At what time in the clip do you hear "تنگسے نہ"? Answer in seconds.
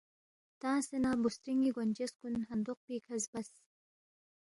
0.61-1.11